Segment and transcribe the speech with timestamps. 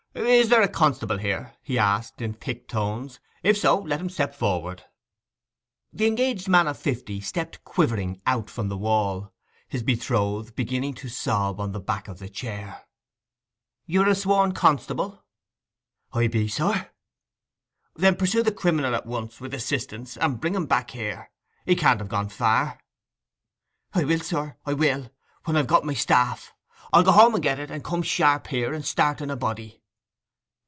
[0.13, 3.21] 'Is there a constable here?' he asked, in thick tones.
[3.43, 4.83] 'If so, let him step forward.'
[5.93, 9.31] The engaged man of fifty stepped quavering out from the wall,
[9.69, 12.85] his betrothed beginning to sob on the back of the chair.
[13.85, 15.23] 'You are a sworn constable?'
[16.11, 16.89] 'I be, sir.'
[17.95, 21.31] 'Then pursue the criminal at once, with assistance, and bring him back here.
[21.65, 22.79] He can't have gone far.'
[23.93, 26.51] 'I will, sir, I will—when I've got my staff.
[26.91, 29.77] I'll go home and get it, and come sharp here, and start in a body.